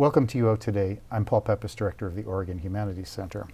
[0.00, 0.98] Welcome to UO Today.
[1.10, 3.46] I'm Paul Peppis, Director of the Oregon Humanities Center.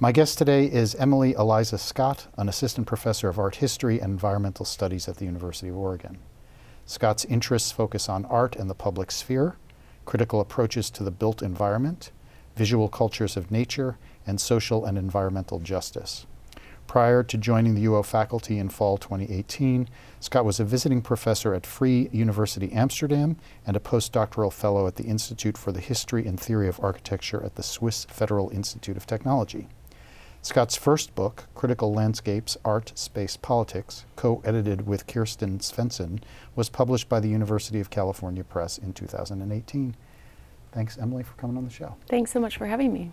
[0.00, 4.64] My guest today is Emily Eliza Scott, an assistant professor of art history and environmental
[4.64, 6.16] studies at the University of Oregon.
[6.86, 9.58] Scott's interests focus on art and the public sphere,
[10.06, 12.12] critical approaches to the built environment,
[12.56, 16.24] visual cultures of nature, and social and environmental justice.
[16.86, 19.88] Prior to joining the UO faculty in fall 2018,
[20.20, 25.04] Scott was a visiting professor at Free University Amsterdam and a postdoctoral fellow at the
[25.04, 29.66] Institute for the History and Theory of Architecture at the Swiss Federal Institute of Technology.
[30.44, 36.20] Scott's first book, Critical Landscapes Art, Space, Politics, co edited with Kirsten Swenson,
[36.54, 39.96] was published by the University of California Press in 2018.
[40.70, 41.96] Thanks, Emily, for coming on the show.
[42.08, 43.10] Thanks so much for having me.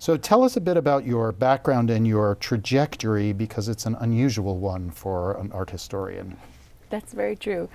[0.00, 4.58] So, tell us a bit about your background and your trajectory because it's an unusual
[4.58, 6.36] one for an art historian.
[6.88, 7.68] That's very true.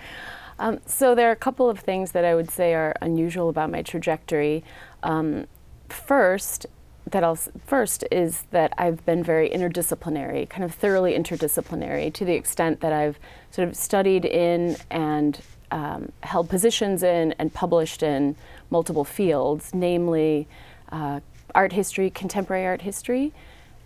[0.57, 3.71] Um, so, there are a couple of things that I would say are unusual about
[3.71, 4.63] my trajectory.
[5.03, 5.47] Um,
[5.89, 6.65] first,
[7.11, 7.35] that I'll
[7.65, 12.93] first is that I've been very interdisciplinary, kind of thoroughly interdisciplinary, to the extent that
[12.93, 13.19] I've
[13.51, 18.37] sort of studied in and um, held positions in and published in
[18.69, 20.47] multiple fields, namely
[20.91, 21.19] uh,
[21.55, 23.33] art history, contemporary art history,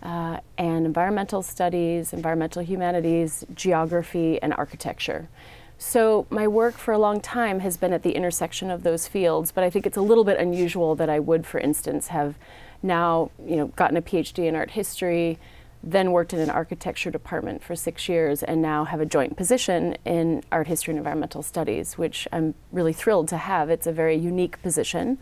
[0.02, 5.28] uh, and environmental studies, environmental humanities, geography, and architecture.
[5.78, 9.52] So my work for a long time has been at the intersection of those fields,
[9.52, 12.34] but I think it's a little bit unusual that I would, for instance, have
[12.82, 15.38] now you know gotten a PhD in art history,
[15.82, 19.96] then worked in an architecture department for six years, and now have a joint position
[20.04, 23.70] in art history and environmental studies, which I'm really thrilled to have.
[23.70, 25.18] It's a very unique position.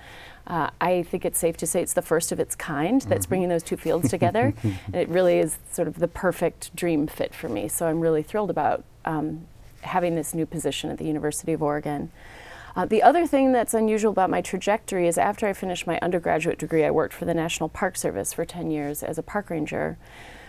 [0.47, 3.31] Uh, I think it's safe to say it's the first of its kind that's mm-hmm.
[3.31, 4.55] bringing those two fields together.
[4.63, 7.69] and it really is sort of the perfect dream fit for me.
[7.69, 9.47] So I'm really thrilled about um,
[9.83, 12.11] having this new position at the University of Oregon.
[12.77, 16.59] Uh, the other thing that's unusual about my trajectory is after I finished my undergraduate
[16.59, 19.97] degree, I worked for the National Park Service for 10 years as a park ranger,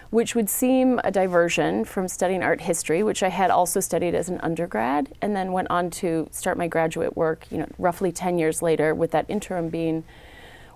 [0.10, 4.30] which would seem a diversion from studying art history, which I had also studied as
[4.30, 8.38] an undergrad, and then went on to start my graduate work, you know, roughly 10
[8.38, 10.04] years later, with that interim being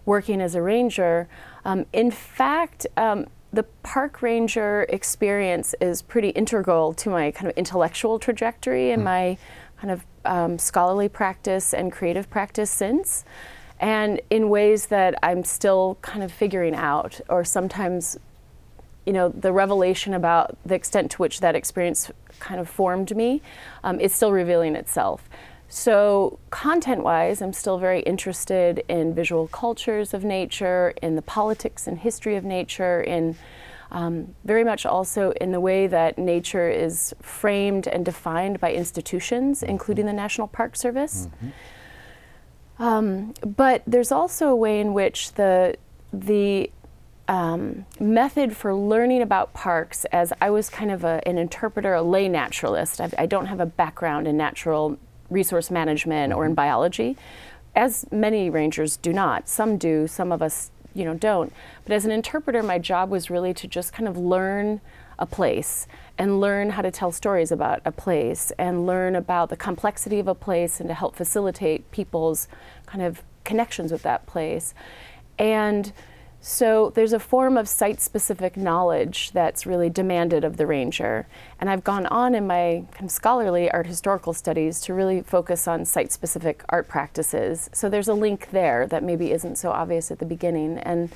[0.06, 1.28] working as a ranger.
[1.64, 7.58] Um, in fact, um, the park ranger experience is pretty integral to my kind of
[7.58, 9.06] intellectual trajectory and mm.
[9.06, 9.38] my
[9.80, 13.26] kind of um, scholarly practice and creative practice since,
[13.80, 18.18] and in ways that I'm still kind of figuring out, or sometimes,
[19.06, 23.42] you know, the revelation about the extent to which that experience kind of formed me
[23.84, 25.28] um, is still revealing itself.
[25.70, 31.88] So, content wise, I'm still very interested in visual cultures of nature, in the politics
[31.88, 33.38] and history of nature, in
[33.92, 39.62] um, very much also in the way that nature is framed and defined by institutions,
[39.62, 39.70] mm-hmm.
[39.70, 41.28] including the National Park Service.
[41.28, 42.84] Mm-hmm.
[42.84, 45.76] Um, but there's also a way in which the
[46.12, 46.70] the
[47.32, 52.02] um, method for learning about parks, as I was kind of a, an interpreter, a
[52.02, 53.00] lay naturalist.
[53.00, 54.98] I do not have a background in natural
[55.30, 56.56] resource management or in mm-hmm.
[56.56, 57.18] biology,
[57.74, 59.48] as many rangers do not.
[59.48, 60.08] Some do.
[60.08, 61.54] Some of us you know don't
[61.86, 64.82] but as an interpreter my job was really to just kind of learn
[65.18, 65.88] a place
[66.18, 70.28] and learn how to tell stories about a place and learn about the complexity of
[70.28, 72.50] a place and to help facilitate people's
[72.88, 74.74] kind of connections with that place
[75.40, 75.94] and
[76.44, 81.28] so there's a form of site specific knowledge that's really demanded of the ranger.
[81.60, 85.68] And I've gone on in my kind of scholarly art historical studies to really focus
[85.68, 87.70] on site specific art practices.
[87.74, 90.80] So there's a link there that maybe isn't so obvious at the beginning.
[90.80, 91.12] And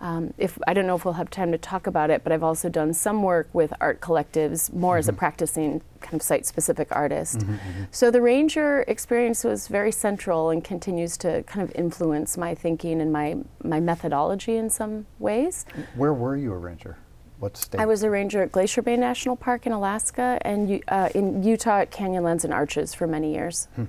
[0.00, 2.42] um, if I don't know if we'll have time to talk about it, but I've
[2.42, 4.98] also done some work with art collectives, more mm-hmm.
[4.98, 5.18] as a mm-hmm.
[5.18, 7.38] practicing kind of site-specific artist.
[7.38, 7.84] Mm-hmm, mm-hmm.
[7.90, 13.00] So the ranger experience was very central and continues to kind of influence my thinking
[13.00, 15.66] and my my methodology in some ways.
[15.96, 16.96] Where were you a ranger?
[17.40, 17.80] What state?
[17.80, 21.80] I was a ranger at Glacier Bay National Park in Alaska and uh, in Utah
[21.80, 23.68] at Canyonlands and Arches for many years.
[23.76, 23.84] Hmm.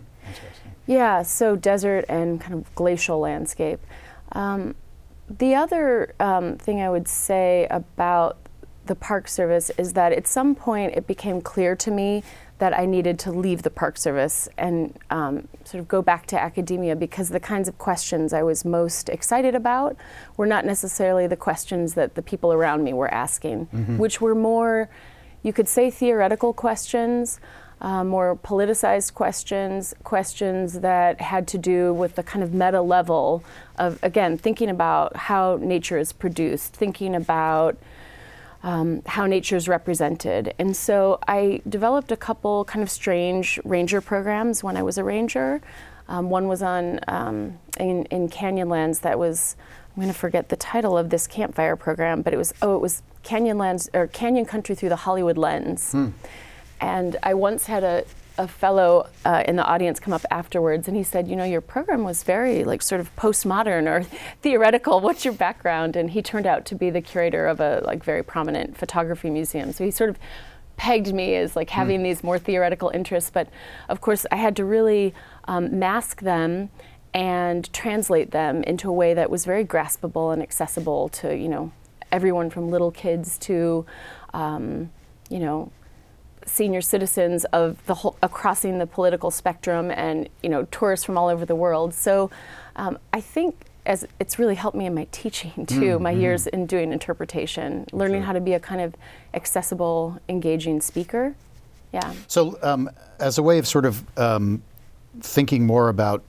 [0.85, 3.79] Yeah, so desert and kind of glacial landscape.
[4.31, 4.75] Um,
[5.37, 8.37] the other um, thing I would say about
[8.85, 12.23] the Park Service is that at some point it became clear to me
[12.57, 16.41] that I needed to leave the Park Service and um, sort of go back to
[16.41, 19.95] academia because the kinds of questions I was most excited about
[20.35, 23.97] were not necessarily the questions that the people around me were asking, mm-hmm.
[23.97, 24.89] which were more,
[25.43, 27.39] you could say, theoretical questions
[27.81, 33.43] uh, more politicized questions, questions that had to do with the kind of meta level
[33.79, 37.77] of, again, thinking about how nature is produced, thinking about
[38.61, 40.53] um, how nature is represented.
[40.59, 45.03] And so I developed a couple kind of strange ranger programs when I was a
[45.03, 45.61] ranger.
[46.09, 49.55] Um, one was on um, in, in Canyonlands that was
[49.95, 52.81] I'm going to forget the title of this campfire program, but it was oh it
[52.81, 55.91] was Canyonlands or Canyon Country through the Hollywood lens.
[55.91, 56.09] Hmm.
[56.81, 58.05] And I once had a,
[58.39, 61.59] a fellow uh, in the audience come up afterwards and he said, You know, your
[61.59, 64.03] program was very like sort of postmodern or
[64.41, 65.01] theoretical.
[65.01, 65.97] What's your background?
[65.97, 69.73] And he turned out to be the curator of a like very prominent photography museum.
[69.73, 70.17] So he sort of
[70.77, 72.03] pegged me as like having mm.
[72.03, 73.29] these more theoretical interests.
[73.29, 73.49] But
[73.89, 75.13] of course, I had to really
[75.43, 76.69] um, mask them
[77.13, 81.73] and translate them into a way that was very graspable and accessible to, you know,
[82.09, 83.85] everyone from little kids to,
[84.33, 84.89] um,
[85.29, 85.71] you know,
[86.49, 91.27] senior citizens of the whole, crossing the political spectrum and you know tourists from all
[91.27, 91.93] over the world.
[91.93, 92.29] So
[92.75, 96.21] um, I think as it's really helped me in my teaching too, mm, my mm.
[96.21, 98.25] years in doing interpretation, learning sure.
[98.25, 98.95] how to be a kind of
[99.33, 101.35] accessible, engaging speaker.
[101.91, 102.13] Yeah.
[102.27, 104.61] So um, as a way of sort of um,
[105.21, 106.23] thinking more about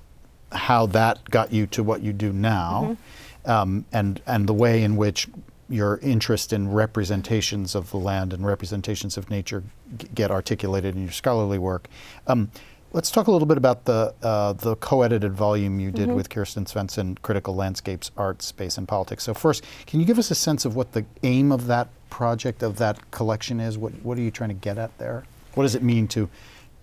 [0.52, 3.50] how that got you to what you do now, mm-hmm.
[3.50, 5.28] um, and and the way in which
[5.70, 9.62] your interest in representations of the land and representations of nature
[9.96, 11.88] g- get articulated in your scholarly work.
[12.26, 12.50] Um,
[12.92, 16.16] let's talk a little bit about the uh, the co-edited volume you did mm-hmm.
[16.16, 19.24] with Kirsten Swenson, Critical Landscapes, Art, Space, and Politics.
[19.24, 22.62] So first, can you give us a sense of what the aim of that project,
[22.62, 23.78] of that collection is?
[23.78, 25.24] What what are you trying to get at there?
[25.54, 26.28] What does it mean to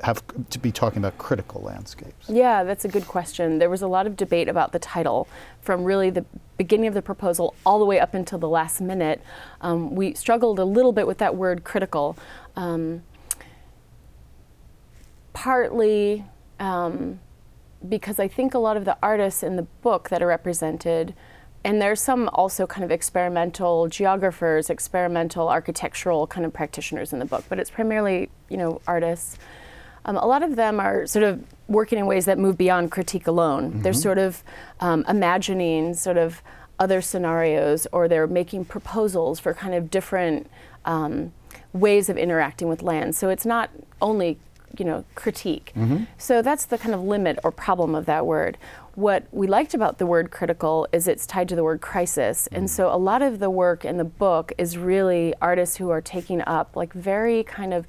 [0.03, 2.29] have to be talking about critical landscapes?
[2.29, 3.59] Yeah, that's a good question.
[3.59, 5.27] There was a lot of debate about the title
[5.61, 6.25] from really the
[6.57, 9.21] beginning of the proposal all the way up until the last minute.
[9.61, 12.17] Um, we struggled a little bit with that word critical.
[12.55, 13.03] Um,
[15.33, 16.25] partly
[16.59, 17.19] um,
[17.87, 21.13] because I think a lot of the artists in the book that are represented
[21.63, 27.25] and there's some also kind of experimental geographers, experimental architectural kind of practitioners in the
[27.25, 29.37] book, but it's primarily, you know, artists
[30.07, 33.27] um, a lot of them are sort of working in ways that move beyond critique
[33.27, 33.69] alone.
[33.69, 33.81] Mm-hmm.
[33.81, 34.43] They're sort of
[34.79, 36.41] um, imagining sort of
[36.79, 40.49] other scenarios or they're making proposals for kind of different
[40.85, 41.33] um,
[41.73, 43.15] ways of interacting with land.
[43.15, 43.69] So it's not
[44.01, 44.39] only
[44.77, 45.71] you know critique.
[45.75, 46.03] Mm-hmm.
[46.17, 48.57] So that's the kind of limit or problem of that word.
[48.95, 52.45] What we liked about the word critical is it's tied to the word crisis.
[52.45, 52.55] Mm-hmm.
[52.55, 56.01] And so a lot of the work in the book is really artists who are
[56.01, 57.87] taking up like very kind of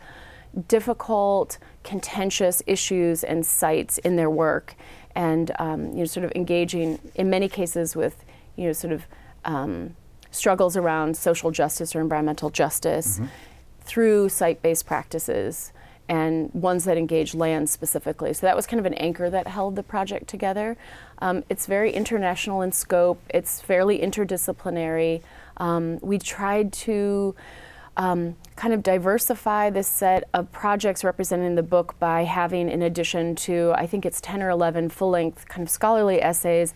[0.67, 4.75] difficult, contentious issues and sites in their work,
[5.15, 8.25] and um, you know, sort of engaging in many cases with
[8.57, 9.07] you know, sort of
[9.45, 9.95] um,
[10.31, 13.27] struggles around social justice or environmental justice mm-hmm.
[13.81, 15.73] through site-based practices
[16.09, 18.33] and ones that engage land specifically.
[18.33, 20.77] So that was kind of an anchor that held the project together.
[21.19, 23.21] Um, it's very international in scope.
[23.29, 25.23] It's fairly interdisciplinary.
[25.59, 27.35] Um, we tried to
[27.99, 32.81] um, kind of diversify this set of projects represented in the book by having, in
[32.81, 36.73] addition to, I think it's 10 or 11 full length kind of scholarly essays,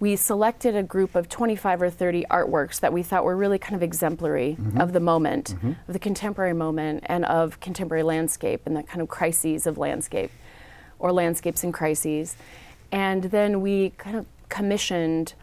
[0.00, 3.76] we selected a group of 25 or 30 artworks that we thought were really kind
[3.76, 4.80] of exemplary mm-hmm.
[4.80, 5.72] of the moment, mm-hmm.
[5.86, 10.32] of the contemporary moment, and of contemporary landscape and the kind of crises of landscape
[10.98, 12.36] or landscapes and crises.
[12.90, 15.34] And then we kind of commissioned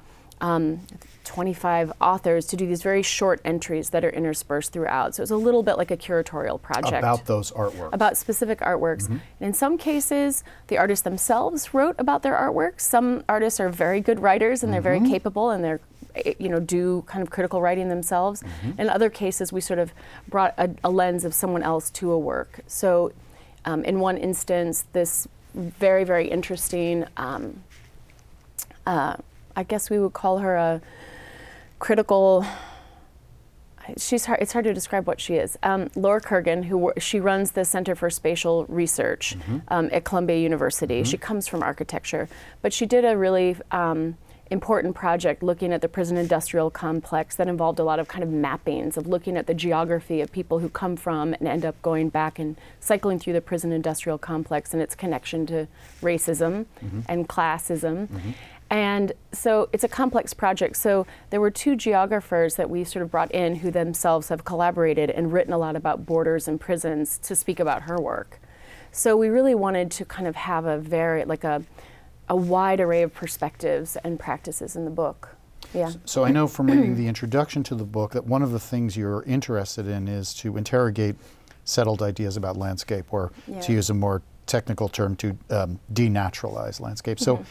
[0.41, 0.81] um,
[1.23, 5.15] 25 authors to do these very short entries that are interspersed throughout.
[5.15, 6.97] So it's a little bit like a curatorial project.
[6.97, 7.93] About those artworks.
[7.93, 9.03] About specific artworks.
[9.03, 9.13] Mm-hmm.
[9.13, 12.81] And in some cases, the artists themselves wrote about their artworks.
[12.81, 14.73] Some artists are very good writers and mm-hmm.
[14.73, 15.11] they're very mm-hmm.
[15.11, 15.79] capable and they're
[16.15, 18.41] eh, you know do kind of critical writing themselves.
[18.41, 18.81] Mm-hmm.
[18.81, 19.93] In other cases, we sort of
[20.27, 22.61] brought a, a lens of someone else to a work.
[22.67, 23.13] So
[23.63, 27.63] um, in one instance, this very very interesting um,
[28.87, 29.17] uh,
[29.55, 30.81] I guess we would call her a
[31.79, 32.45] critical.
[33.97, 35.57] She's hard, it's hard to describe what she is.
[35.63, 39.57] Um, Laura Kurgan, who she runs the Center for Spatial Research mm-hmm.
[39.69, 41.01] um, at Columbia University.
[41.01, 41.09] Mm-hmm.
[41.09, 42.29] She comes from architecture,
[42.61, 44.17] but she did a really um,
[44.51, 48.29] important project looking at the prison industrial complex that involved a lot of kind of
[48.29, 52.09] mappings of looking at the geography of people who come from and end up going
[52.09, 55.67] back and cycling through the prison industrial complex and its connection to
[56.01, 56.99] racism mm-hmm.
[57.07, 58.07] and classism.
[58.07, 58.31] Mm-hmm.
[58.71, 60.77] And so it's a complex project.
[60.77, 65.09] So there were two geographers that we sort of brought in who themselves have collaborated
[65.09, 68.39] and written a lot about borders and prisons to speak about her work.
[68.93, 71.63] So we really wanted to kind of have a very, like a,
[72.29, 75.35] a wide array of perspectives and practices in the book.
[75.73, 75.91] Yeah.
[76.05, 78.95] So I know from reading the introduction to the book that one of the things
[78.95, 81.17] you're interested in is to interrogate
[81.65, 83.59] settled ideas about landscape, or yeah.
[83.59, 87.19] to use a more technical term, to um, denaturalize landscape.
[87.19, 87.43] So mm-hmm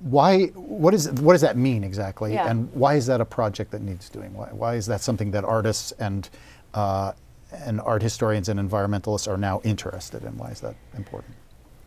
[0.00, 2.50] why what is what does that mean exactly yeah.
[2.50, 5.44] and why is that a project that needs doing why, why is that something that
[5.44, 6.28] artists and
[6.74, 7.12] uh,
[7.54, 10.36] and art historians and environmentalists are now interested in?
[10.36, 11.34] Why is that important?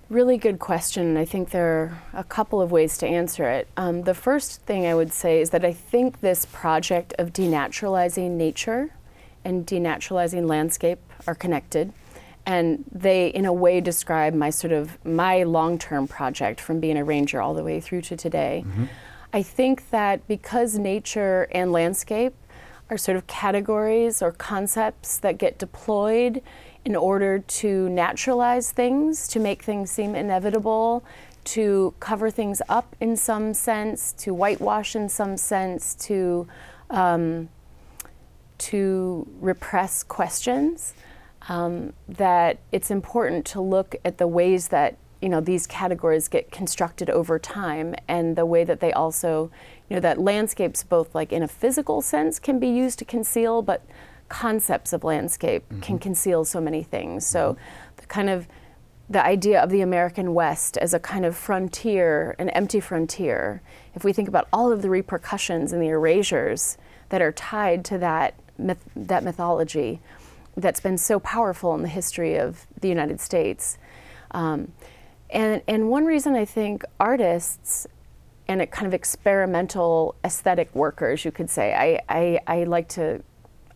[0.09, 1.17] Really good question.
[1.17, 3.67] I think there are a couple of ways to answer it.
[3.75, 8.31] Um, the first thing I would say is that I think this project of denaturalizing
[8.31, 8.93] nature
[9.43, 11.91] and denaturalizing landscape are connected.
[12.47, 17.03] And they, in a way, describe my sort of my long-term project from being a
[17.03, 18.63] ranger all the way through to today.
[18.65, 18.85] Mm-hmm.
[19.33, 22.33] I think that because nature and landscape
[22.89, 26.41] are sort of categories or concepts that get deployed
[26.85, 31.03] in order to naturalize things, to make things seem inevitable,
[31.43, 36.47] to cover things up in some sense, to whitewash in some sense, to
[36.89, 37.49] um,
[38.57, 40.93] to repress questions.
[41.49, 46.51] Um, that it's important to look at the ways that you know these categories get
[46.51, 49.51] constructed over time, and the way that they also,
[49.89, 53.61] you know, that landscapes both like in a physical sense can be used to conceal,
[53.61, 53.85] but
[54.29, 55.81] concepts of landscape mm-hmm.
[55.81, 57.25] can conceal so many things.
[57.25, 57.61] So, mm-hmm.
[57.97, 58.47] the kind of
[59.09, 63.61] the idea of the American West as a kind of frontier, an empty frontier,
[63.95, 66.77] if we think about all of the repercussions and the erasures
[67.09, 70.01] that are tied to that myth, that mythology
[70.57, 73.77] that's been so powerful in the history of the United States.
[74.31, 74.73] Um,
[75.29, 77.87] and, and one reason I think artists
[78.47, 83.21] and a kind of experimental aesthetic workers, you could say, I, I, I like to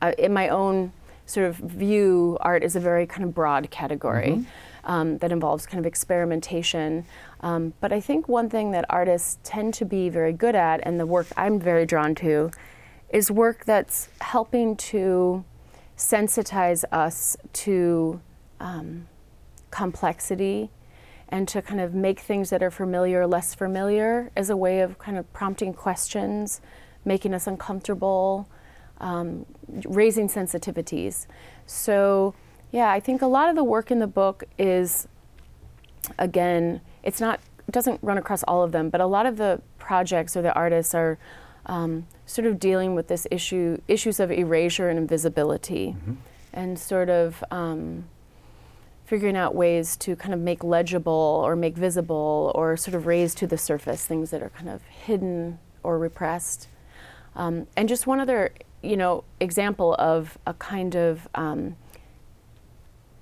[0.02, 0.92] uh, in my own
[1.26, 4.92] sort of view, art is a very kind of broad category mm-hmm.
[4.92, 7.06] um, that involves kind of experimentation.
[7.42, 11.00] Um, but I think one thing that artists tend to be very good at, and
[11.00, 12.52] the work I'm very drawn to,
[13.10, 15.44] is work that's helping to
[16.02, 18.20] sensitize us to
[18.60, 19.08] um,
[19.70, 20.72] complexity
[21.30, 24.98] and to kind of make things that are familiar less familiar as a way of
[24.98, 26.60] kind of prompting questions,
[27.06, 28.50] making us uncomfortable
[29.00, 29.46] um,
[29.86, 31.28] raising sensitivities.
[31.68, 32.34] So,
[32.72, 35.08] yeah, I think a lot of the work in the book is,
[36.18, 39.62] again, it's not it doesn't run across all of them, but a lot of the
[39.78, 41.20] projects or the artists are
[41.66, 46.14] um, sort of dealing with this issue issues of erasure and invisibility, mm-hmm.
[46.54, 47.44] and sort of.
[47.52, 48.06] Um,
[49.06, 53.36] figuring out ways to kind of make legible or make visible or sort of raise
[53.36, 56.70] to the surface things that are kind of hidden or repressed.
[57.36, 61.76] Um, and just one other you know, example of a kind of um,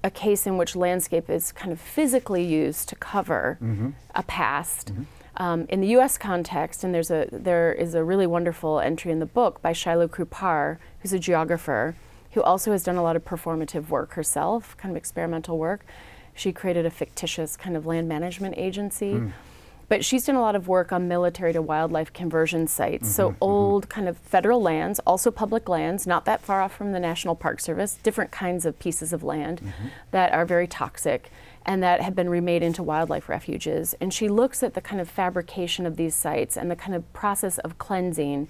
[0.04, 3.90] a case in which landscape is kind of physically used to cover mm-hmm.
[4.16, 4.94] a past.
[4.94, 5.04] Mm-hmm.
[5.40, 6.18] Um, in the U.S.
[6.18, 10.10] context, and there's a there is a really wonderful entry in the book by Shiloh
[10.10, 11.96] Krupar, who's a geographer,
[12.34, 15.86] who also has done a lot of performative work herself, kind of experimental work.
[16.36, 19.14] She created a fictitious kind of land management agency.
[19.14, 19.32] Mm
[19.90, 23.08] but she's done a lot of work on military to wildlife conversion sites.
[23.08, 23.38] Mm-hmm, so mm-hmm.
[23.44, 27.36] old kind of federal lands, also public lands, not that far off from the National
[27.36, 29.88] Park Service, different kinds of pieces of land mm-hmm.
[30.12, 31.32] that are very toxic
[31.66, 33.96] and that have been remade into wildlife refuges.
[34.00, 37.12] And she looks at the kind of fabrication of these sites and the kind of
[37.12, 38.48] process of cleansing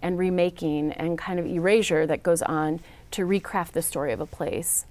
[0.00, 2.80] and remaking and kind of erasure that goes on
[3.12, 4.84] to recraft the story of a place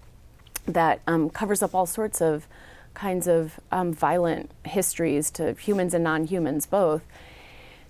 [0.66, 2.48] that um, covers up all sorts of
[2.94, 7.02] kinds of um, violent histories to humans and non-humans both.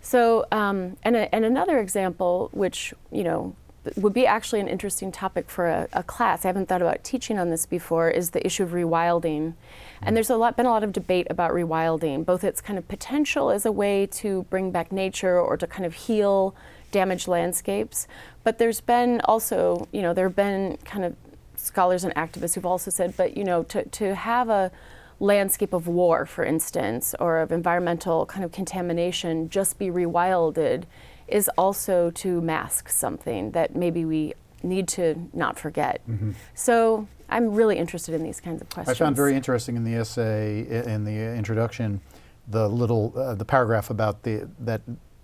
[0.02, 3.56] So, um, and, a, and another example, which you know
[3.96, 6.46] would be actually an interesting topic for a, a, class.
[6.46, 8.10] I haven't thought about teaching on this before.
[8.10, 9.54] Is the issue of rewilding,
[10.02, 12.88] and there's a lot been a lot of debate about rewilding, both its kind of
[12.88, 16.56] potential as a way to bring back nature or to kind of heal
[16.92, 18.08] damaged landscapes,
[18.44, 21.16] but there's been also you know there have been kind of
[21.62, 24.72] scholars and activists who've also said, but you know, to, to have a
[25.20, 30.84] landscape of war, for instance, or of environmental kind of contamination just be rewilded
[31.28, 36.02] is also to mask something that maybe we need to not forget.
[36.10, 36.32] Mm-hmm.
[36.56, 39.00] So I'm really interested in these kinds of questions.
[39.00, 42.02] I found very interesting in the essay, in the introduction,
[42.48, 44.82] the little, uh, the paragraph about the, that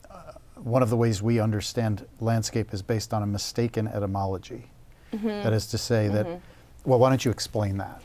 [0.09, 4.69] uh, one of the ways we understand landscape is based on a mistaken etymology.
[5.13, 5.27] Mm-hmm.
[5.27, 6.89] That is to say that, mm-hmm.
[6.89, 8.01] well, why don't you explain that?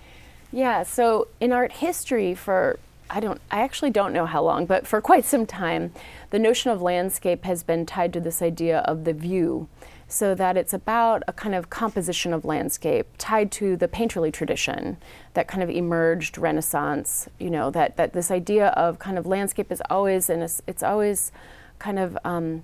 [0.52, 2.78] Yeah, so in art history, for
[3.08, 5.92] I don't, I actually don't know how long, but for quite some time,
[6.30, 9.68] the notion of landscape has been tied to this idea of the view,
[10.08, 14.98] so that it's about a kind of composition of landscape tied to the painterly tradition
[15.32, 17.28] that kind of emerged Renaissance.
[17.38, 21.32] You know that that this idea of kind of landscape is always and it's always
[21.78, 22.62] kind of um,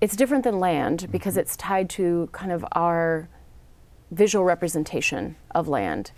[0.00, 1.40] it's different than land because mm-hmm.
[1.40, 3.28] it's tied to kind of our
[4.14, 6.10] visual representation of land.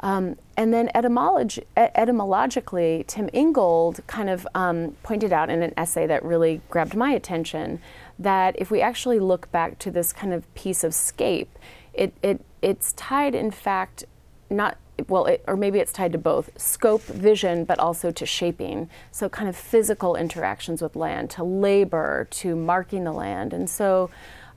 [0.00, 6.22] Um, and then etymologically, Tim Ingold kind of um, pointed out in an essay that
[6.22, 7.80] really grabbed my attention
[8.18, 11.58] that if we actually look back to this kind of piece of scape,
[11.94, 14.04] it, it, it's tied, in fact,
[14.50, 14.76] not
[15.08, 18.88] well, it, or maybe it's tied to both scope, vision, but also to shaping.
[19.10, 23.52] So, kind of physical interactions with land, to labor, to marking the land.
[23.52, 24.10] And so,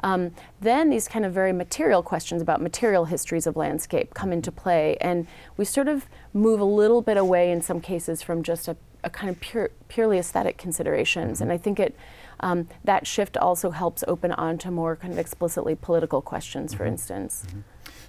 [0.03, 4.51] um, then these kind of very material questions about material histories of landscape come into
[4.51, 4.97] play.
[5.01, 8.77] And we sort of move a little bit away in some cases from just a,
[9.03, 11.37] a kind of pure, purely aesthetic considerations.
[11.37, 11.43] Mm-hmm.
[11.43, 11.95] And I think it
[12.39, 16.77] um, that shift also helps open on to more kind of explicitly political questions, mm-hmm.
[16.77, 17.45] for instance.
[17.47, 17.59] Mm-hmm.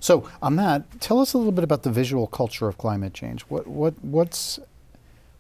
[0.01, 3.43] So, on that, tell us a little bit about the visual culture of climate change.
[3.43, 4.61] What, what, what's,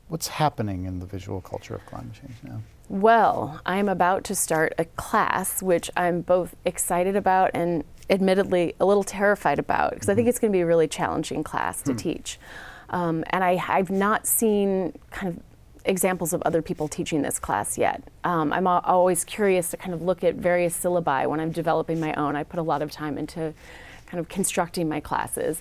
[0.08, 2.62] what's happening in the visual culture of climate change now?
[2.88, 8.86] Well, I'm about to start a class which I'm both excited about and admittedly a
[8.86, 10.12] little terrified about because mm-hmm.
[10.12, 10.28] I think mm-hmm.
[10.30, 11.98] it's going to be a really challenging class to mm.
[11.98, 12.38] teach.
[12.90, 15.42] Um, and I, have not seen kind of
[15.84, 18.02] examples of other people teaching this class yet.
[18.24, 22.14] Um, I'm always curious to kind of look at various syllabi when I'm developing my
[22.14, 22.34] own.
[22.34, 23.52] I put a lot of time into
[24.06, 25.60] kind of constructing my classes.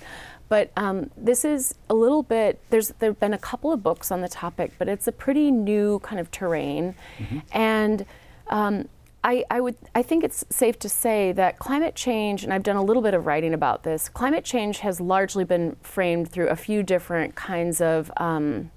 [0.49, 4.11] But um, this is a little bit, there's there have been a couple of books
[4.11, 6.95] on the topic, but it's a pretty new kind of terrain.
[7.17, 7.39] Mm-hmm.
[7.51, 8.05] And
[8.47, 8.87] um,
[9.23, 12.77] I, I, would I think it's safe to say that climate change, and I've done
[12.77, 16.55] a little bit of writing about this, climate change has largely been framed through a
[16.55, 18.71] few different kinds of um,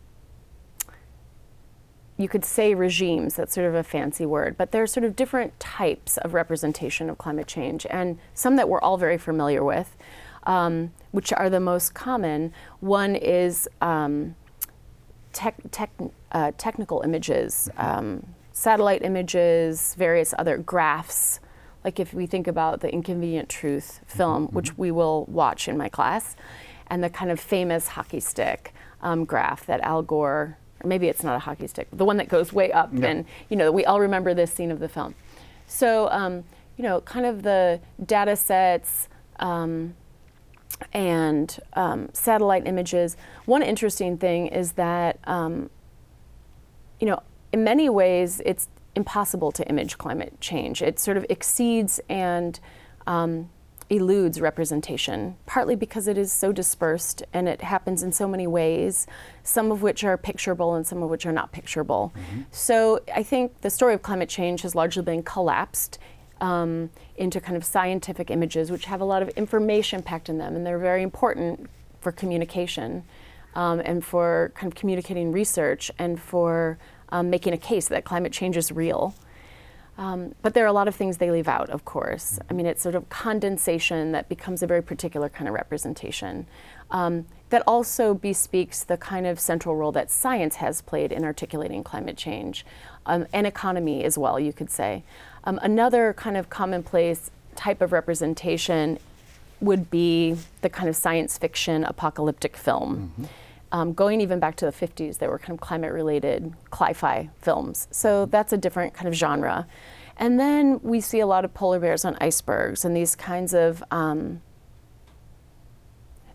[2.21, 5.17] you could say regimes, that's sort of a fancy word, but there are sort of
[5.17, 9.97] different types of representation of climate change, and some that we're all very familiar with,
[10.45, 12.53] um, which are the most common.
[12.81, 14.37] One is um,
[15.33, 15.91] tech, tech,
[16.33, 21.41] uh, technical images, um, satellite images, various other graphs.
[21.85, 24.57] Like if we think about the Inconvenient Truth film, mm-hmm.
[24.57, 26.37] which we will watch in my class,
[26.89, 31.23] and the kind of famous hockey stick um, graph that Al Gore or maybe it's
[31.23, 33.07] not a hockey stick, the one that goes way up, yeah.
[33.07, 35.15] and you know we all remember this scene of the film.
[35.67, 36.45] So um,
[36.77, 39.09] you know, kind of the data sets
[39.39, 39.95] um,
[40.93, 43.17] and um, satellite images.
[43.47, 45.71] One interesting thing is that um,
[47.01, 50.83] you know, in many ways, it's impossible to image climate change.
[50.83, 52.61] It sort of exceeds and
[53.07, 53.49] um,
[53.89, 59.07] eludes representation, partly because it is so dispersed and it happens in so many ways,
[59.43, 62.13] some of which are picturable and some of which are not picturable.
[62.15, 62.43] Mm-hmm.
[62.51, 65.99] So I think the story of climate change has largely been collapsed
[66.41, 70.57] um, into kind of scientific images, which have a lot of information packed in them,
[70.57, 71.69] and they're very important
[72.01, 73.05] for communication
[73.55, 76.79] um, and for kind of communicating research and for
[77.11, 79.15] um, making a case that climate change is real.
[79.99, 82.39] Um, but there are a lot of things they leave out, of course.
[82.49, 86.47] I mean, it's sort of condensation that becomes a very particular kind of representation.
[86.91, 91.85] Um, that also bespeaks the kind of central role that science has played in articulating
[91.85, 92.65] climate change,
[93.05, 95.05] um, and economy as well, you could say.
[95.45, 98.99] Um, another kind of commonplace type of representation
[99.61, 103.13] would be the kind of science fiction apocalyptic film.
[103.13, 103.25] Mm-hmm.
[103.73, 107.87] Um, going even back to the 50s, there were kind of climate related cli-fi films.
[107.91, 109.67] So that's a different kind of genre.
[110.17, 113.83] And then we see a lot of polar bears on icebergs and these kinds of
[113.91, 114.43] um,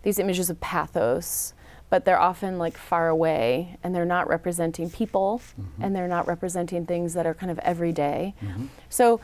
[0.04, 1.54] these images of pathos,
[1.95, 5.81] but they're often like far away and they're not representing people mm-hmm.
[5.81, 8.34] and they're not representing things that are kind of everyday.
[8.41, 8.65] Mm-hmm.
[8.89, 9.21] So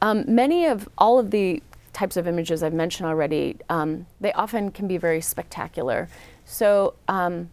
[0.00, 4.70] um, many of all of the types of images I've mentioned already, um, they often
[4.70, 6.08] can be very spectacular.
[6.46, 7.50] So um,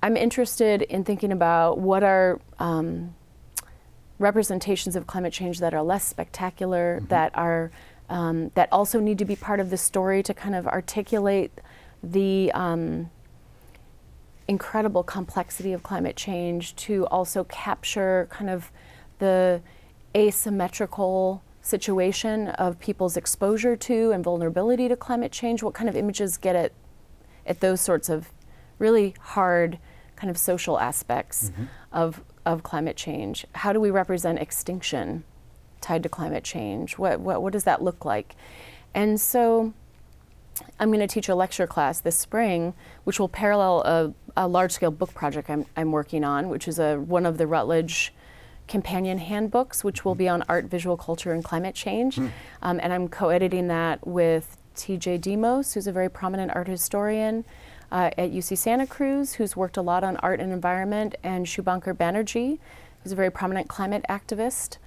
[0.00, 3.16] I'm interested in thinking about what are um,
[4.20, 7.08] representations of climate change that are less spectacular, mm-hmm.
[7.08, 7.72] that are
[8.10, 11.50] um, that also need to be part of the story to kind of articulate
[12.00, 13.10] the um,
[14.48, 18.72] incredible complexity of climate change, to also capture kind of
[19.18, 19.62] the
[20.16, 25.62] asymmetrical situation of people's exposure to and vulnerability to climate change.
[25.62, 26.72] What kind of images get at
[27.46, 28.30] at those sorts of
[28.78, 29.78] really hard
[30.16, 31.64] kind of social aspects mm-hmm.
[31.92, 33.46] of, of climate change.
[33.54, 35.24] How do we represent extinction
[35.80, 36.98] tied to climate change?
[36.98, 38.34] What, what, what does that look like?
[38.94, 39.72] And so
[40.78, 44.72] I'm going to teach a lecture class this spring, which will parallel a, a large
[44.72, 48.12] scale book project I'm, I'm working on, which is a, one of the Routledge
[48.68, 52.16] companion handbooks, which will be on art, visual culture, and climate change.
[52.16, 52.30] Mm.
[52.62, 57.44] Um, and I'm co editing that with TJ Demos, who's a very prominent art historian
[57.90, 61.94] uh, at UC Santa Cruz, who's worked a lot on art and environment, and Subhankar
[61.94, 62.58] Banerjee,
[63.02, 64.78] who's a very prominent climate activist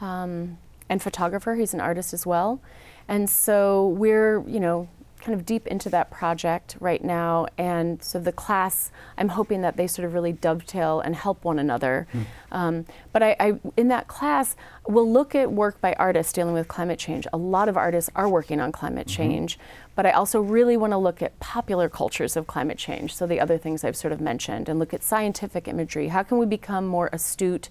[0.00, 1.54] um, and photographer.
[1.54, 2.60] He's an artist as well.
[3.08, 4.88] And so we're, you know,
[5.20, 9.76] kind of deep into that project right now, and so the class, I'm hoping that
[9.76, 12.06] they sort of really dovetail and help one another.
[12.12, 12.26] Mm.
[12.52, 14.56] Um, but I, I, in that class,
[14.88, 17.26] we'll look at work by artists dealing with climate change.
[17.32, 19.16] A lot of artists are working on climate mm-hmm.
[19.16, 19.58] change,
[19.94, 23.14] but I also really want to look at popular cultures of climate change.
[23.14, 26.08] So the other things I've sort of mentioned, and look at scientific imagery.
[26.08, 27.68] How can we become more astute?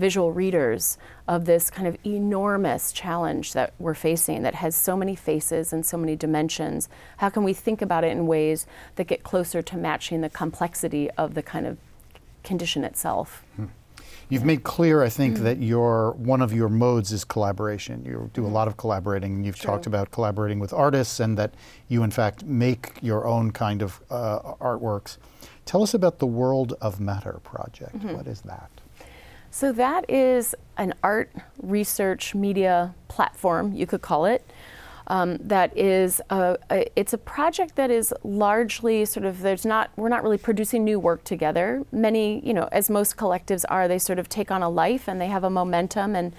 [0.00, 5.14] Visual readers of this kind of enormous challenge that we're facing that has so many
[5.14, 6.88] faces and so many dimensions.
[7.18, 11.10] How can we think about it in ways that get closer to matching the complexity
[11.12, 11.76] of the kind of
[12.42, 13.44] condition itself?
[13.56, 13.66] Hmm.
[14.30, 15.44] You've made clear, I think, mm-hmm.
[15.44, 18.04] that your one of your modes is collaboration.
[18.04, 19.70] You do a lot of collaborating, and you've True.
[19.70, 21.54] talked about collaborating with artists, and that
[21.88, 25.18] you, in fact, make your own kind of uh, artworks.
[25.64, 27.98] Tell us about the World of Matter project.
[27.98, 28.14] Mm-hmm.
[28.14, 28.70] What is that?
[29.50, 34.48] So that is an art research media platform, you could call it.
[35.08, 39.90] Um, that is a, a, it's a project that is largely sort of there's not
[39.96, 43.98] we're not really producing new work together many you know as most collectives are they
[43.98, 46.32] sort of take on a life and they have a momentum and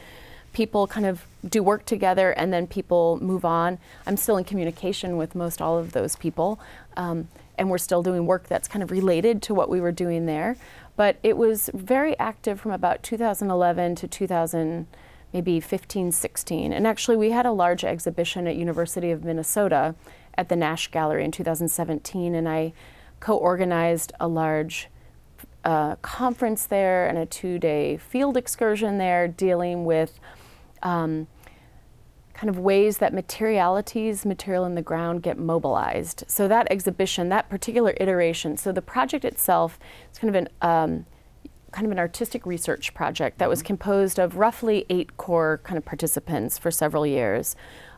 [0.54, 5.17] people kind of do work together and then people move on i'm still in communication
[5.17, 6.58] with most all of those people
[6.95, 10.28] um, and we're still doing work that's kind of related to what we were doing
[10.28, 10.56] there
[10.95, 14.88] but it was very active from about 2011 to 2000,
[15.34, 16.73] maybe 15, 16.
[16.73, 19.95] And actually, we had a large exhibition at University of Minnesota
[20.36, 22.73] at the Nash Gallery in 2017, and I
[23.19, 24.89] co-organized a large
[25.63, 30.19] uh, conference there and a two-day field excursion there, dealing with
[30.82, 31.27] um,
[32.41, 36.23] kind of ways that materialities, material in the ground, get mobilized.
[36.25, 39.77] So that exhibition, that particular iteration, so the project itself
[40.12, 41.06] is kind of an um,
[41.71, 43.67] kind of an artistic research project that was mm-hmm.
[43.67, 47.56] composed of roughly eight core kind of participants for several years,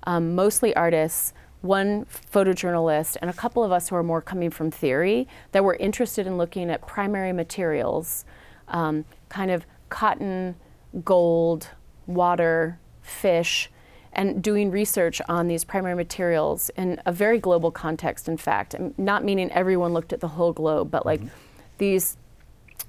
[0.08, 4.70] um, mostly artists, one photojournalist, and a couple of us who are more coming from
[4.70, 8.26] theory that were interested in looking at primary materials,
[8.68, 10.58] um, kind of cotton,
[11.06, 11.70] gold,
[12.08, 13.70] water, fish,
[14.14, 19.24] and doing research on these primary materials in a very global context, in fact, not
[19.24, 21.36] meaning everyone looked at the whole globe, but like mm-hmm.
[21.78, 22.18] these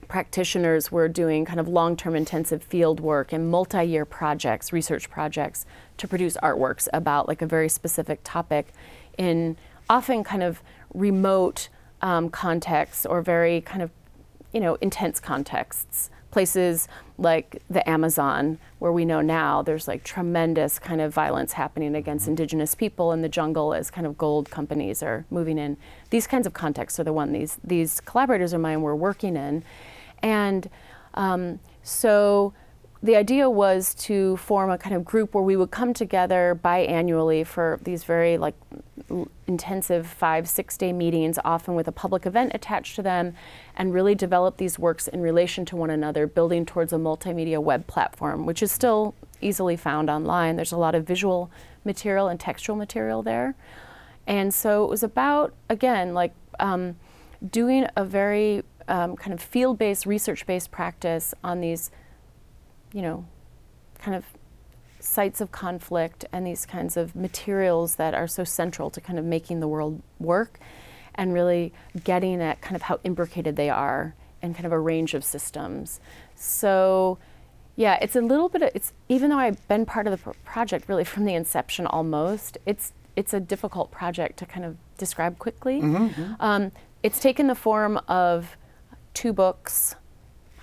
[0.09, 5.11] practitioners were doing kind of long term intensive field work and multi year projects, research
[5.11, 8.69] projects, to produce artworks about like a very specific topic
[9.19, 9.57] in
[9.89, 11.69] often kind of remote
[12.03, 13.91] um, contexts or very kind of
[14.53, 20.81] you know intense contexts places like the Amazon, where we know now there's like tremendous
[20.81, 25.01] kind of violence happening against indigenous people in the jungle as kind of gold companies
[25.01, 25.77] are moving in.
[26.11, 29.63] These kinds of contexts are the one these these collaborators of mine were working in,
[30.25, 30.69] and
[31.15, 32.53] um, so
[33.05, 37.47] the idea was to form a kind of group where we would come together biannually
[37.47, 38.55] for these very like
[39.47, 43.35] intensive five six day meetings often with a public event attached to them
[43.77, 47.87] and really develop these works in relation to one another building towards a multimedia web
[47.87, 50.57] platform which is still easily found online.
[50.57, 51.51] There's a lot of visual
[51.85, 53.55] material and textual material there.
[54.27, 56.97] And so it was about again like um,
[57.51, 61.91] doing a very um, kind of field-based research-based practice on these
[62.95, 63.27] you know,
[63.99, 64.25] kind of
[65.01, 69.25] sites of conflict and these kinds of materials that are so central to kind of
[69.25, 70.59] making the world work
[71.15, 71.73] and really
[72.05, 76.01] getting at kind of how imbricated they are in kind of a range of systems.
[76.35, 77.19] So,
[77.77, 80.89] yeah, it's a little bit of, it's even though I've been part of the project
[80.89, 85.81] really from the inception almost, it's it's a difficult project to kind of describe quickly.
[85.81, 86.07] Mm-hmm.
[86.07, 86.33] mm-hmm.
[86.41, 86.73] Um,
[87.05, 88.57] it's taken the form of
[89.13, 89.95] two books,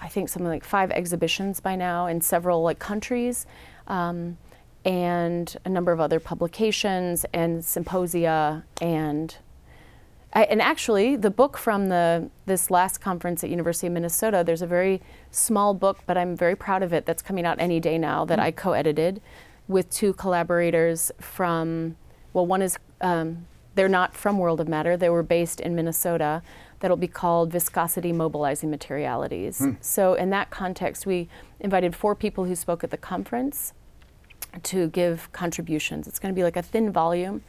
[0.01, 3.45] I think something like five exhibitions by now in several like countries,
[3.87, 4.37] um,
[4.83, 9.35] and a number of other publications and symposia and.
[10.33, 14.61] I, and actually, the book from the this last conference at University of Minnesota, there's
[14.61, 17.05] a very small book, but I'm very proud of it.
[17.05, 18.23] That's coming out any day now.
[18.23, 18.47] That mm-hmm.
[18.47, 19.21] I co-edited
[19.67, 21.97] with two collaborators from.
[22.31, 24.95] Well, one is um, they're not from World of Matter.
[24.95, 26.41] They were based in Minnesota,
[26.81, 29.59] that'll be called Viscosity Mobilizing Materialities.
[29.59, 29.71] Hmm.
[29.79, 33.73] So, in that context, we invited four people who spoke at the conference
[34.63, 36.07] to give contributions.
[36.07, 37.43] It's going to be like a thin volume,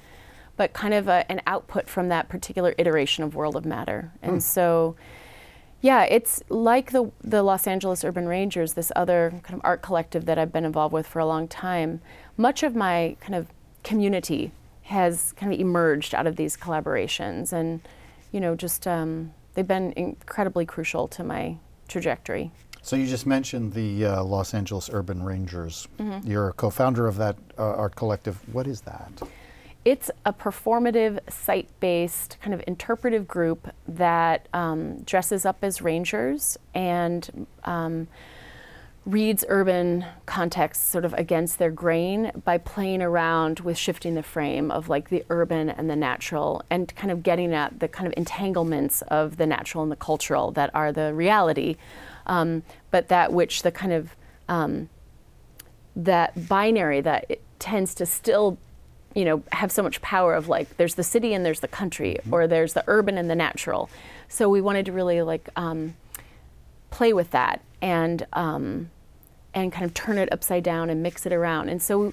[0.56, 4.12] but kind of a, an output from that particular iteration of World of Matter.
[4.22, 4.38] And hmm.
[4.38, 4.96] so,
[5.80, 10.26] yeah, it's like the the Los Angeles Urban Rangers, this other kind of art collective
[10.26, 12.00] that I've been involved with for a long time.
[12.36, 13.48] Much of my kind of
[13.82, 17.80] community has kind of emerged out of these collaborations, and
[18.32, 21.56] you know, just um, they've been incredibly crucial to my
[21.88, 22.50] trajectory.
[22.82, 25.86] So you just mentioned the uh, Los Angeles Urban Rangers.
[26.00, 26.28] Mm-hmm.
[26.28, 28.40] You're a co-founder of that uh, art collective.
[28.52, 29.22] What is that?
[29.84, 36.56] it's a performative, site based, kind of interpretive group that um, dresses up as rangers
[36.74, 38.06] and um,
[39.04, 44.70] reads urban contexts sort of against their grain by playing around with shifting the frame
[44.70, 48.14] of like the urban and the natural and kind of getting at the kind of
[48.16, 51.76] entanglements of the natural and the cultural that are the reality,
[52.26, 52.62] um,
[52.92, 54.14] but that which the kind of
[54.48, 54.88] um,
[55.96, 58.56] that binary that tends to still
[59.14, 62.16] you know have so much power of like there's the city and there's the country
[62.20, 62.32] mm-hmm.
[62.32, 63.90] or there's the urban and the natural
[64.28, 65.94] so we wanted to really like um,
[66.92, 68.90] play with that and um,
[69.54, 71.68] and kind of turn it upside down and mix it around.
[71.68, 72.12] And so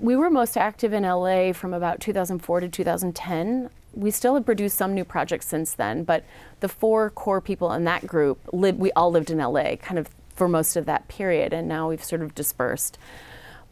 [0.00, 4.78] we were most active in LA from about 2004 to 2010 we still have produced
[4.78, 6.24] some new projects since then but
[6.60, 10.08] the four core people in that group lived we all lived in LA kind of
[10.34, 12.98] for most of that period and now we've sort of dispersed.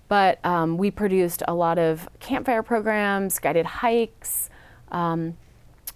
[0.08, 4.50] But um, we produced a lot of campfire programs, guided hikes,
[4.90, 5.36] um,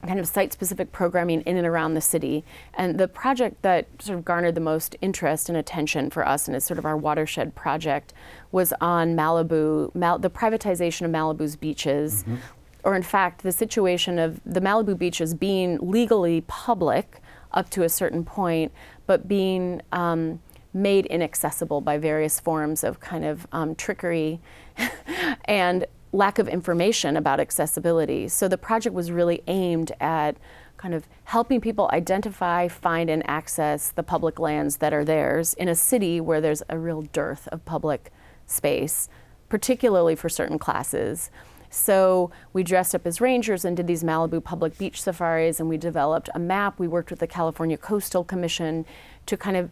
[0.07, 2.45] kind of site specific programming in and around the city.
[2.75, 6.57] And the project that sort of garnered the most interest and attention for us, and
[6.57, 8.13] is sort of our watershed project,
[8.53, 12.23] was on Malibu, Mal- the privatization of Malibu's beaches.
[12.23, 12.37] Mm-hmm.
[12.85, 17.21] Or, in fact, the situation of the Malibu beaches being legally public
[17.53, 18.73] up to a certain point,
[19.07, 20.41] but being um,
[20.75, 24.41] made inaccessible by various forms of kind of um, trickery
[25.47, 28.29] and lack of information about accessibility.
[28.29, 30.37] So the project was really aimed at
[30.77, 35.69] kind of helping people identify, find, and access the public lands that are theirs in
[35.69, 38.13] a city where there's a real dearth of public
[38.47, 39.09] space,
[39.49, 41.31] particularly for certain classes.
[41.69, 45.77] So we dressed up as rangers and did these Malibu public beach safaris, and we
[45.77, 46.79] developed a map.
[46.79, 48.87] We worked with the California Coastal Commission
[49.27, 49.71] to kind of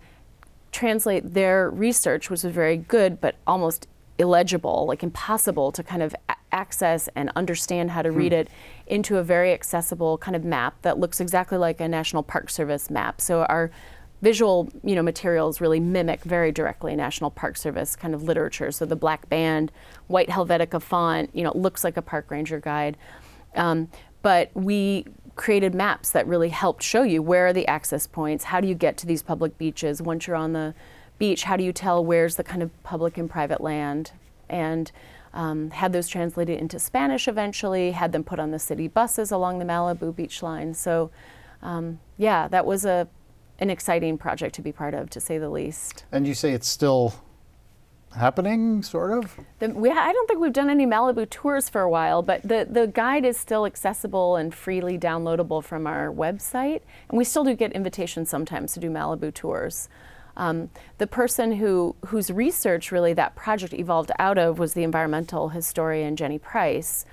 [0.73, 3.87] translate their research, which was very good, but almost
[4.19, 8.17] illegible, like impossible to kind of a- access and understand how to hmm.
[8.17, 8.49] read it,
[8.87, 12.91] into a very accessible kind of map that looks exactly like a National Park Service
[12.91, 13.21] map.
[13.21, 13.71] So our
[14.21, 18.71] visual you know materials really mimic very directly National Park Service kind of literature.
[18.71, 19.73] So the black band,
[20.07, 22.97] white Helvetica font, you know, looks like a park ranger guide.
[23.55, 23.89] Um,
[24.23, 28.61] but we created maps that really helped show you where are the access points, how
[28.61, 30.75] do you get to these public beaches once you're on the
[31.19, 34.13] beach, how do you tell where's the kind of public and private land,
[34.49, 34.91] and
[35.35, 39.59] um, had those translated into Spanish eventually, had them put on the city buses along
[39.59, 40.75] the Malibu beach line.
[40.75, 41.11] So,
[41.63, 43.09] um, yeah, that was a
[43.59, 46.05] an exciting project to be part of, to say the least.
[46.11, 47.15] And you say it's still
[48.17, 49.39] happening, sort of?
[49.61, 52.67] The, we, I don't think we've done any Malibu tours for a while, but the,
[52.69, 56.81] the guide is still accessible and freely downloadable from our website.
[57.09, 59.89] And we still do get invitations sometimes to do Malibu tours.
[60.37, 65.51] Um, the person who whose research really that project evolved out of was the environmental
[65.51, 67.05] historian Jenny Price,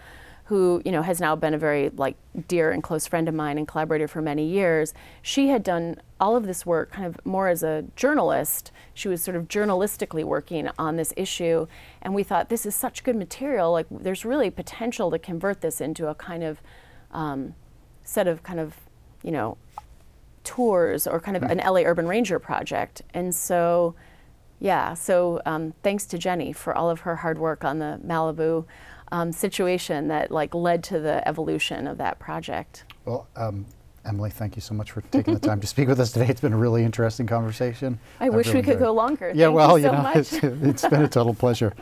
[0.45, 2.15] who you know has now been a very like
[2.47, 4.93] dear and close friend of mine and collaborator for many years.
[5.21, 8.71] She had done all of this work kind of more as a journalist.
[8.93, 11.67] She was sort of journalistically working on this issue,
[12.01, 13.71] and we thought this is such good material.
[13.71, 16.61] Like, there's really potential to convert this into a kind of
[17.11, 17.55] um,
[18.03, 18.75] set of kind of,
[19.23, 19.57] you know,
[20.49, 23.03] tours or kind of an LA Urban Ranger project.
[23.13, 23.93] And so,
[24.59, 28.65] yeah, so um, thanks to Jenny for all of her hard work on the Malibu
[29.11, 32.85] um, situation that like led to the evolution of that project.
[33.05, 33.67] Well, um,
[34.05, 36.25] Emily, thank you so much for taking the time to speak with us today.
[36.29, 37.99] It's been a really interesting conversation.
[38.19, 39.31] I I've wish really we could go longer.
[39.35, 41.75] Yeah, thank well, you, so know, it's, it's been a total pleasure.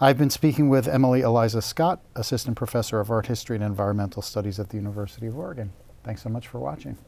[0.00, 4.58] I've been speaking with Emily Eliza Scott, Assistant Professor of Art History and Environmental Studies
[4.58, 5.72] at the University of Oregon.
[6.02, 6.98] Thanks so much for watching.